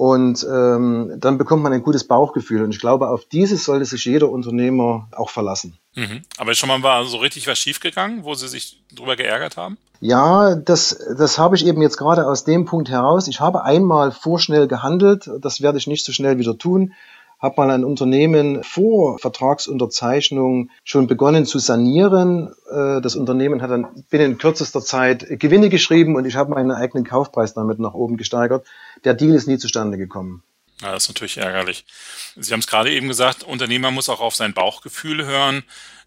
und 0.00 0.46
ähm, 0.50 1.12
dann 1.18 1.36
bekommt 1.36 1.62
man 1.62 1.74
ein 1.74 1.82
gutes 1.82 2.04
Bauchgefühl. 2.04 2.62
Und 2.62 2.70
ich 2.70 2.80
glaube, 2.80 3.10
auf 3.10 3.26
dieses 3.26 3.64
sollte 3.64 3.84
sich 3.84 4.06
jeder 4.06 4.30
Unternehmer 4.30 5.10
auch 5.12 5.28
verlassen. 5.28 5.76
Mhm. 5.94 6.22
Aber 6.38 6.54
schon 6.54 6.70
mal 6.70 6.82
war 6.82 7.04
so 7.04 7.18
richtig 7.18 7.46
was 7.46 7.58
schiefgegangen, 7.58 8.24
wo 8.24 8.32
Sie 8.32 8.48
sich 8.48 8.82
drüber 8.94 9.14
geärgert 9.14 9.58
haben? 9.58 9.76
Ja, 10.00 10.54
das, 10.54 10.98
das 11.18 11.38
habe 11.38 11.54
ich 11.54 11.66
eben 11.66 11.82
jetzt 11.82 11.98
gerade 11.98 12.26
aus 12.26 12.44
dem 12.44 12.64
Punkt 12.64 12.88
heraus. 12.88 13.28
Ich 13.28 13.40
habe 13.40 13.62
einmal 13.62 14.10
vorschnell 14.10 14.68
gehandelt. 14.68 15.28
Das 15.38 15.60
werde 15.60 15.76
ich 15.76 15.86
nicht 15.86 16.06
so 16.06 16.12
schnell 16.12 16.38
wieder 16.38 16.56
tun 16.56 16.94
habe 17.40 17.54
mal 17.56 17.70
ein 17.70 17.84
Unternehmen 17.84 18.62
vor 18.62 19.18
Vertragsunterzeichnung 19.18 20.70
schon 20.84 21.06
begonnen 21.06 21.46
zu 21.46 21.58
sanieren. 21.58 22.52
Äh, 22.70 23.00
das 23.00 23.16
Unternehmen 23.16 23.62
hat 23.62 23.70
dann 23.70 24.04
binnen 24.10 24.38
kürzester 24.38 24.82
Zeit 24.82 25.26
Gewinne 25.28 25.70
geschrieben 25.70 26.16
und 26.16 26.26
ich 26.26 26.36
habe 26.36 26.50
meinen 26.50 26.70
eigenen 26.70 27.04
Kaufpreis 27.04 27.54
damit 27.54 27.78
nach 27.78 27.94
oben 27.94 28.16
gesteigert. 28.16 28.66
Der 29.04 29.14
Deal 29.14 29.34
ist 29.34 29.48
nie 29.48 29.58
zustande 29.58 29.96
gekommen. 29.96 30.42
Ja, 30.82 30.92
das 30.92 31.04
ist 31.04 31.08
natürlich 31.10 31.36
ärgerlich. 31.38 31.84
Sie 32.36 32.52
haben 32.52 32.60
es 32.60 32.66
gerade 32.66 32.90
eben 32.90 33.08
gesagt, 33.08 33.42
Unternehmer 33.42 33.90
muss 33.90 34.08
auch 34.08 34.20
auf 34.20 34.34
sein 34.34 34.54
Bauchgefühl 34.54 35.26
hören. 35.26 35.62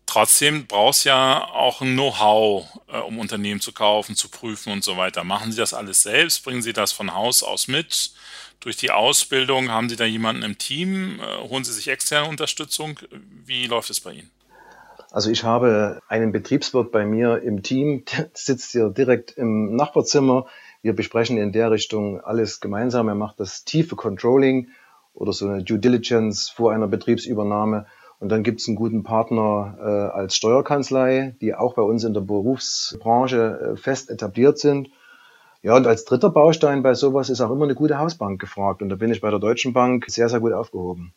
Trotzdem 0.05 0.67
braucht 0.67 0.95
es 0.95 1.03
ja 1.05 1.43
auch 1.43 1.81
ein 1.81 1.93
Know-how, 1.93 2.65
äh, 2.91 2.97
um 2.97 3.19
Unternehmen 3.19 3.61
zu 3.61 3.71
kaufen, 3.71 4.15
zu 4.15 4.29
prüfen 4.29 4.71
und 4.71 4.83
so 4.83 4.97
weiter. 4.97 5.23
Machen 5.23 5.51
Sie 5.51 5.57
das 5.57 5.73
alles 5.73 6.03
selbst? 6.03 6.43
Bringen 6.43 6.61
Sie 6.61 6.73
das 6.73 6.91
von 6.91 7.13
Haus 7.13 7.41
aus 7.41 7.67
mit? 7.67 8.11
Durch 8.63 8.77
die 8.77 8.91
Ausbildung? 8.91 9.69
Haben 9.69 9.89
Sie 9.89 9.95
da 9.95 10.05
jemanden 10.05 10.43
im 10.43 10.57
Team? 10.57 11.19
Äh, 11.19 11.49
holen 11.49 11.63
Sie 11.63 11.73
sich 11.73 11.87
externe 11.89 12.27
Unterstützung? 12.27 12.99
Wie 13.45 13.67
läuft 13.67 13.89
es 13.89 13.99
bei 13.99 14.13
Ihnen? 14.13 14.31
Also 15.11 15.29
ich 15.29 15.43
habe 15.43 15.99
einen 16.07 16.31
Betriebswirt 16.31 16.91
bei 16.91 17.05
mir 17.05 17.43
im 17.43 17.61
Team, 17.61 18.03
der 18.05 18.29
sitzt 18.33 18.71
hier 18.71 18.89
direkt 18.89 19.31
im 19.31 19.75
Nachbarzimmer. 19.75 20.47
Wir 20.81 20.93
besprechen 20.93 21.37
in 21.37 21.51
der 21.51 21.69
Richtung 21.69 22.19
alles 22.19 22.61
gemeinsam. 22.61 23.07
Er 23.07 23.15
macht 23.15 23.39
das 23.39 23.63
tiefe 23.63 23.95
Controlling 23.95 24.69
oder 25.13 25.31
so 25.31 25.47
eine 25.47 25.63
Due 25.63 25.77
Diligence 25.77 26.49
vor 26.49 26.71
einer 26.71 26.87
Betriebsübernahme. 26.87 27.85
Und 28.19 28.29
dann 28.29 28.41
gibt 28.41 28.61
es 28.61 28.67
einen 28.67 28.75
guten 28.75 29.03
Partner 29.03 29.77
äh, 29.79 30.17
als 30.17 30.35
Steuerkanzlei, 30.35 31.35
die 31.41 31.53
auch 31.53 31.75
bei 31.75 31.81
uns 31.81 32.03
in 32.05 32.13
der 32.13 32.21
Berufsbranche 32.21 33.73
äh, 33.73 33.77
fest 33.77 34.09
etabliert 34.09 34.57
sind. 34.57 34.89
Ja, 35.63 35.77
und 35.77 35.87
als 35.87 36.03
dritter 36.03 36.29
Baustein 36.29 36.83
bei 36.83 36.93
sowas 36.93 37.29
ist 37.29 37.39
auch 37.39 37.49
immer 37.49 37.63
eine 37.63 37.73
gute 37.73 37.97
Hausbank 37.97 38.39
gefragt. 38.39 38.81
Und 38.81 38.89
da 38.89 38.95
bin 38.95 39.11
ich 39.11 39.21
bei 39.21 39.29
der 39.29 39.39
Deutschen 39.39 39.71
Bank 39.71 40.05
sehr, 40.09 40.27
sehr 40.27 40.41
gut 40.41 40.51
aufgehoben. 40.51 41.13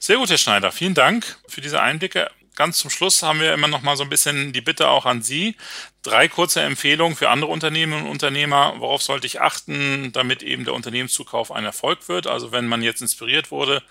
Sehr 0.00 0.16
gut, 0.16 0.30
Herr 0.30 0.38
Schneider. 0.38 0.72
Vielen 0.72 0.94
Dank 0.94 1.36
für 1.46 1.60
diese 1.60 1.80
Einblicke. 1.80 2.28
Ganz 2.56 2.78
zum 2.78 2.90
Schluss 2.90 3.22
haben 3.22 3.40
wir 3.40 3.54
immer 3.54 3.68
noch 3.68 3.82
mal 3.82 3.96
so 3.96 4.02
ein 4.02 4.10
bisschen 4.10 4.52
die 4.52 4.60
Bitte 4.60 4.88
auch 4.88 5.06
an 5.06 5.22
Sie. 5.22 5.56
Drei 6.02 6.26
kurze 6.26 6.60
Empfehlungen 6.60 7.16
für 7.16 7.30
andere 7.30 7.50
Unternehmen 7.52 8.02
und 8.02 8.10
Unternehmer. 8.10 8.74
Worauf 8.78 9.00
sollte 9.00 9.28
ich 9.28 9.40
achten, 9.40 10.10
damit 10.12 10.42
eben 10.42 10.64
der 10.64 10.74
Unternehmenszukauf 10.74 11.52
ein 11.52 11.64
Erfolg 11.64 12.08
wird? 12.08 12.26
Also 12.26 12.50
wenn 12.50 12.66
man 12.66 12.82
jetzt 12.82 13.00
inspiriert 13.00 13.52
wurde 13.52 13.82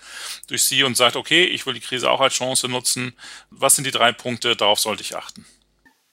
durch 0.48 0.64
Sie 0.64 0.84
und 0.84 0.98
sagt, 0.98 1.16
okay, 1.16 1.44
ich 1.44 1.64
will 1.64 1.74
die 1.74 1.80
Krise 1.80 2.10
auch 2.10 2.20
als 2.20 2.34
Chance 2.34 2.68
nutzen. 2.68 3.14
Was 3.50 3.74
sind 3.74 3.86
die 3.86 3.90
drei 3.90 4.12
Punkte? 4.12 4.54
Darauf 4.54 4.78
sollte 4.78 5.02
ich 5.02 5.16
achten. 5.16 5.46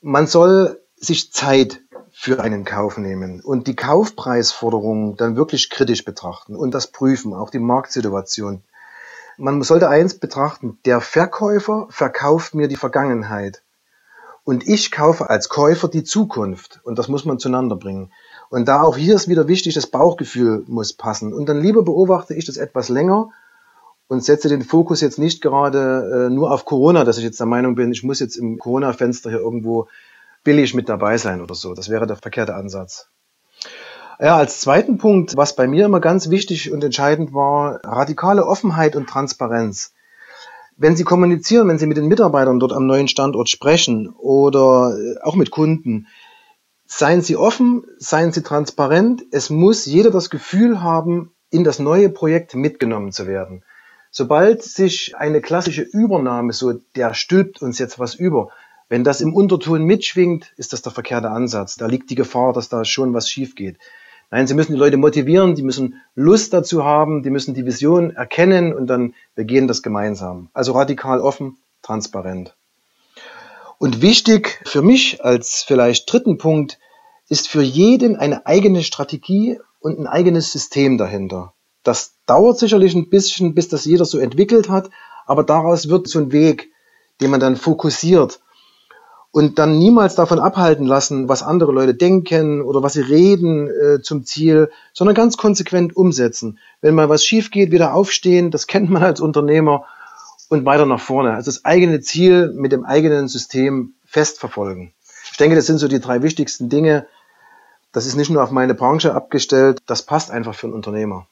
Man 0.02 0.28
soll 0.28 0.82
sich 0.96 1.32
Zeit 1.32 1.82
für 2.22 2.42
einen 2.42 2.66
Kauf 2.66 2.98
nehmen 2.98 3.40
und 3.40 3.68
die 3.68 3.78
Kaufpreisforderung 3.78 5.16
dann 5.16 5.38
wirklich 5.38 5.70
kritisch 5.70 6.04
betrachten 6.04 6.54
und 6.54 6.74
das 6.74 6.88
prüfen, 6.88 7.34
auch 7.34 7.50
die 7.50 7.60
Marktsituation. 7.60 8.62
Man 9.38 9.62
sollte 9.64 9.88
eins 9.88 10.16
betrachten, 10.16 10.78
der 10.84 11.00
Verkäufer 11.00 11.88
verkauft 11.90 12.56
mir 12.56 12.68
die 12.68 12.76
Vergangenheit 12.76 13.64
und 14.44 14.68
ich 14.68 14.92
kaufe 14.92 15.30
als 15.30 15.48
Käufer 15.48 15.88
die 15.88 16.04
Zukunft 16.04 16.82
und 16.84 17.00
das 17.00 17.08
muss 17.08 17.24
man 17.24 17.40
zueinander 17.40 17.78
bringen. 17.78 18.12
Und 18.50 18.68
da 18.68 18.82
auch 18.82 18.98
hier 18.98 19.16
ist 19.16 19.30
wieder 19.30 19.48
wichtig, 19.48 19.74
das 19.76 19.88
Bauchgefühl 19.88 20.66
muss 20.68 20.92
passen. 20.92 21.34
Und 21.34 21.48
dann 21.48 21.62
lieber 21.62 21.84
beobachte 21.84 22.34
ich 22.34 22.44
das 22.44 22.58
etwas 22.58 22.90
länger 22.90 23.30
und 24.10 24.26
setze 24.26 24.50
den 24.50 24.64
Fokus 24.64 25.00
jetzt 25.00 25.20
nicht 25.20 25.42
gerade 25.42 26.28
äh, 26.28 26.30
nur 26.30 26.52
auf 26.52 26.66
Corona, 26.66 27.06
dass 27.06 27.18
ich 27.18 27.24
jetzt 27.24 27.40
der 27.40 27.48
Meinung 27.48 27.76
bin, 27.76 27.94
ich 27.94 28.04
muss 28.04 28.20
jetzt 28.20 28.36
im 28.36 28.60
Corona-Fenster 28.60 29.30
hier 29.30 29.40
irgendwo 29.40 29.88
billig 30.44 30.74
mit 30.74 30.90
dabei 30.90 31.18
sein 31.18 31.42
oder 31.42 31.56
so. 31.56 31.74
Das 31.74 31.90
wäre 31.90 32.08
der 32.08 32.16
verkehrte 32.16 32.56
Ansatz. 32.56 33.10
Ja, 34.20 34.36
als 34.36 34.60
zweiten 34.60 34.98
Punkt, 34.98 35.38
was 35.38 35.56
bei 35.56 35.66
mir 35.66 35.86
immer 35.86 36.02
ganz 36.02 36.30
wichtig 36.30 36.72
und 36.72 36.84
entscheidend 36.84 37.34
war, 37.34 37.80
radikale 37.86 38.46
Offenheit 38.46 38.98
und 38.98 39.08
Transparenz. 39.08 39.94
Wenn 40.76 40.98
Sie 40.98 41.04
kommunizieren, 41.04 41.68
wenn 41.68 41.80
Sie 41.80 41.88
mit 41.88 41.98
den 41.98 42.08
Mitarbeitern 42.08 42.60
dort 42.60 42.74
am 42.74 42.86
neuen 42.86 43.08
Standort 43.08 43.50
sprechen 43.50 44.10
oder 44.10 44.98
äh, 44.98 45.22
auch 45.22 45.36
mit 45.36 45.52
Kunden, 45.52 46.08
seien 46.86 47.22
Sie 47.22 47.38
offen, 47.38 47.86
seien 47.98 48.34
Sie 48.34 48.44
transparent. 48.44 49.24
Es 49.32 49.50
muss 49.50 49.86
jeder 49.86 50.12
das 50.12 50.30
Gefühl 50.30 50.82
haben, 50.82 51.32
in 51.50 51.64
das 51.64 51.80
neue 51.80 52.10
Projekt 52.10 52.56
mitgenommen 52.56 53.12
zu 53.12 53.28
werden. 53.28 53.64
Sobald 54.12 54.64
sich 54.64 55.16
eine 55.16 55.40
klassische 55.40 55.84
Übernahme, 55.84 56.52
so 56.52 56.74
der 56.96 57.14
stülpt 57.14 57.62
uns 57.62 57.80
jetzt 57.80 58.00
was 58.00 58.16
über, 58.16 58.50
wenn 58.90 59.04
das 59.04 59.22
im 59.22 59.34
Unterton 59.34 59.84
mitschwingt, 59.84 60.52
ist 60.58 60.74
das 60.74 60.82
der 60.82 60.92
verkehrte 60.92 61.30
Ansatz. 61.30 61.76
Da 61.76 61.86
liegt 61.86 62.10
die 62.10 62.16
Gefahr, 62.16 62.54
dass 62.54 62.70
da 62.70 62.84
schon 62.84 63.14
was 63.14 63.30
schief 63.30 63.56
geht. 63.56 63.78
Nein, 64.32 64.48
Sie 64.48 64.56
müssen 64.56 64.74
die 64.74 64.80
Leute 64.80 64.98
motivieren, 64.98 65.56
die 65.56 65.64
müssen 65.64 66.02
Lust 66.16 66.54
dazu 66.54 66.84
haben, 66.84 67.24
die 67.24 67.30
müssen 67.30 67.54
die 67.54 67.66
Vision 67.66 68.12
erkennen 68.12 68.74
und 68.74 68.88
dann 68.88 69.14
wir 69.36 69.46
gehen 69.46 69.68
das 69.68 69.82
gemeinsam. 69.84 70.50
Also 70.54 70.74
radikal 70.74 71.20
offen, 71.20 71.58
transparent. 71.84 72.56
Und 73.78 74.02
wichtig 74.02 74.62
für 74.66 74.82
mich 74.82 75.24
als 75.24 75.64
vielleicht 75.66 76.12
dritten 76.12 76.38
Punkt 76.38 76.80
ist 77.28 77.48
für 77.48 77.62
jeden 77.62 78.18
eine 78.18 78.46
eigene 78.46 78.84
Strategie 78.84 79.60
und 79.80 80.00
ein 80.00 80.08
eigenes 80.08 80.52
System 80.52 80.98
dahinter. 80.98 81.54
Das 81.84 82.16
dauert 82.26 82.60
sicherlich 82.60 82.94
ein 82.96 83.10
bisschen, 83.10 83.56
bis 83.56 83.68
das 83.70 83.86
jeder 83.86 84.06
so 84.06 84.18
entwickelt 84.18 84.70
hat, 84.70 84.90
aber 85.26 85.44
daraus 85.44 85.90
wird 85.90 86.08
so 86.08 86.20
ein 86.20 86.32
Weg, 86.32 86.72
den 87.22 87.32
man 87.32 87.40
dann 87.40 87.56
fokussiert 87.56 88.42
und 89.32 89.60
dann 89.60 89.78
niemals 89.78 90.16
davon 90.16 90.40
abhalten 90.40 90.86
lassen, 90.86 91.30
was 91.30 91.44
andere 91.44 91.72
Leute 91.72 91.94
denken 91.94 92.62
oder 92.62 92.82
was 92.82 92.94
sie 92.94 93.02
reden 93.02 93.70
äh, 93.70 94.02
zum 94.02 94.26
Ziel, 94.26 94.72
sondern 94.94 95.16
ganz 95.16 95.38
konsequent 95.38 95.96
umsetzen. 95.96 96.58
Wenn 96.82 96.96
mal 96.96 97.10
was 97.10 97.24
schief 97.24 97.52
geht, 97.52 97.72
wieder 97.72 97.94
aufstehen, 97.94 98.50
das 98.50 98.66
kennt 98.68 98.90
man 98.90 99.04
als 99.04 99.20
Unternehmer 99.20 99.86
und 100.50 100.66
weiter 100.66 100.88
nach 100.88 101.00
vorne. 101.00 101.34
Also 101.34 101.52
das 101.52 101.64
eigene 101.64 102.02
Ziel 102.02 102.52
mit 102.56 102.72
dem 102.72 102.86
eigenen 102.86 103.28
System 103.28 103.94
fest 104.04 104.40
verfolgen. 104.40 104.94
Ich 105.32 105.38
denke, 105.38 105.56
das 105.56 105.68
sind 105.68 105.78
so 105.78 105.88
die 105.88 106.00
drei 106.00 106.24
wichtigsten 106.24 106.70
Dinge. 106.70 107.06
Das 107.92 108.08
ist 108.08 108.16
nicht 108.16 108.32
nur 108.32 108.44
auf 108.44 108.52
meine 108.52 108.74
Branche 108.74 109.14
abgestellt, 109.14 109.80
das 109.86 110.04
passt 110.04 110.32
einfach 110.32 110.56
für 110.56 110.68
einen 110.68 110.76
Unternehmer. 110.76 111.28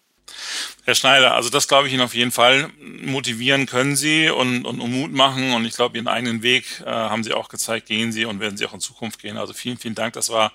Herr 0.88 0.96
Schneider, 0.96 1.36
also 1.36 1.50
das 1.50 1.68
glaube 1.68 1.88
ich 1.88 1.94
Ihnen 1.94 2.02
auf 2.02 2.16
jeden 2.16 2.32
Fall. 2.32 2.70
Motivieren 2.80 3.66
können 3.66 3.98
Sie 3.98 4.30
und, 4.30 4.66
und, 4.66 4.80
und 4.80 4.90
Mut 4.90 5.12
machen. 5.12 5.52
Und 5.52 5.66
ich 5.66 5.76
glaube, 5.76 5.98
Ihren 5.98 6.08
eigenen 6.08 6.44
Weg 6.44 6.82
äh, 6.86 6.90
haben 6.90 7.26
Sie 7.26 7.34
auch 7.34 7.50
gezeigt, 7.50 7.88
gehen 7.88 8.14
Sie 8.14 8.24
und 8.24 8.40
werden 8.40 8.56
Sie 8.56 8.66
auch 8.66 8.74
in 8.74 8.80
Zukunft 8.80 9.22
gehen. 9.22 9.36
Also 9.36 9.52
vielen, 9.52 9.78
vielen 9.78 9.96
Dank. 9.96 10.14
Das 10.14 10.30
war 10.30 10.54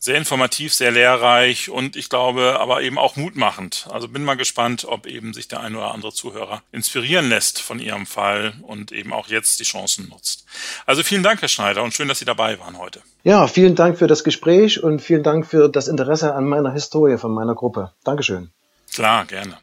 sehr 0.00 0.16
informativ, 0.16 0.74
sehr 0.74 0.90
lehrreich 0.90 1.70
und 1.70 1.94
ich 1.94 2.08
glaube 2.08 2.58
aber 2.58 2.82
eben 2.82 2.98
auch 2.98 3.14
mutmachend. 3.14 3.86
Also 3.92 4.08
bin 4.08 4.24
mal 4.24 4.34
gespannt, 4.34 4.86
ob 4.88 5.06
eben 5.06 5.32
sich 5.32 5.46
der 5.46 5.60
ein 5.60 5.76
oder 5.76 5.94
andere 5.94 6.12
Zuhörer 6.12 6.64
inspirieren 6.72 7.28
lässt 7.28 7.62
von 7.62 7.78
Ihrem 7.78 8.06
Fall 8.06 8.54
und 8.62 8.90
eben 8.90 9.12
auch 9.12 9.28
jetzt 9.28 9.60
die 9.60 9.64
Chancen 9.64 10.08
nutzt. 10.08 10.46
Also 10.84 11.04
vielen 11.04 11.22
Dank, 11.22 11.42
Herr 11.42 11.48
Schneider, 11.48 11.84
und 11.84 11.94
schön, 11.94 12.08
dass 12.08 12.18
Sie 12.18 12.24
dabei 12.24 12.58
waren 12.58 12.76
heute. 12.76 13.02
Ja, 13.22 13.46
vielen 13.46 13.76
Dank 13.76 13.98
für 13.98 14.08
das 14.08 14.24
Gespräch 14.24 14.82
und 14.82 15.00
vielen 15.00 15.22
Dank 15.22 15.46
für 15.46 15.68
das 15.68 15.86
Interesse 15.86 16.34
an 16.34 16.46
meiner 16.46 16.72
Historie 16.72 17.18
von 17.18 17.30
meiner 17.30 17.54
Gruppe. 17.54 17.92
Dankeschön. 18.02 18.50
Klar, 18.94 19.24
gerne. 19.26 19.56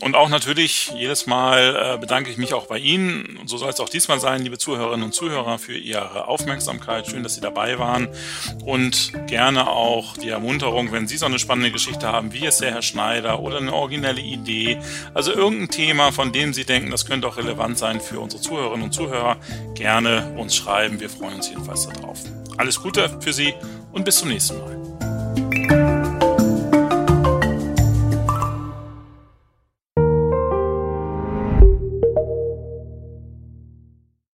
Und 0.00 0.16
auch 0.16 0.30
natürlich 0.30 0.90
jedes 0.96 1.26
Mal 1.26 1.94
äh, 1.94 1.98
bedanke 1.98 2.30
ich 2.30 2.38
mich 2.38 2.54
auch 2.54 2.66
bei 2.66 2.78
Ihnen. 2.78 3.38
So 3.44 3.58
soll 3.58 3.68
es 3.68 3.80
auch 3.80 3.88
diesmal 3.88 4.18
sein, 4.18 4.42
liebe 4.42 4.56
Zuhörerinnen 4.56 5.04
und 5.04 5.12
Zuhörer, 5.12 5.58
für 5.58 5.76
Ihre 5.76 6.26
Aufmerksamkeit. 6.26 7.06
Schön, 7.06 7.22
dass 7.22 7.34
Sie 7.34 7.42
dabei 7.42 7.78
waren. 7.78 8.08
Und 8.64 9.12
gerne 9.26 9.68
auch 9.68 10.16
die 10.16 10.30
Ermunterung, 10.30 10.90
wenn 10.90 11.06
Sie 11.06 11.18
so 11.18 11.26
eine 11.26 11.38
spannende 11.38 11.70
Geschichte 11.70 12.06
haben, 12.08 12.32
wie 12.32 12.46
es 12.46 12.58
der 12.58 12.72
Herr 12.72 12.82
Schneider 12.82 13.40
oder 13.40 13.58
eine 13.58 13.74
originelle 13.74 14.22
Idee, 14.22 14.78
also 15.12 15.32
irgendein 15.32 15.68
Thema, 15.68 16.12
von 16.12 16.32
dem 16.32 16.54
Sie 16.54 16.64
denken, 16.64 16.90
das 16.90 17.04
könnte 17.04 17.28
auch 17.28 17.36
relevant 17.36 17.76
sein 17.76 18.00
für 18.00 18.20
unsere 18.20 18.40
Zuhörerinnen 18.40 18.84
und 18.84 18.92
Zuhörer, 18.92 19.36
gerne 19.74 20.34
uns 20.38 20.56
schreiben. 20.56 20.98
Wir 20.98 21.10
freuen 21.10 21.36
uns 21.36 21.50
jedenfalls 21.50 21.86
darauf. 21.86 22.20
Alles 22.56 22.80
Gute 22.80 23.20
für 23.20 23.34
Sie 23.34 23.52
und 23.92 24.06
bis 24.06 24.16
zum 24.16 24.28
nächsten 24.28 24.58
Mal. 24.58 24.89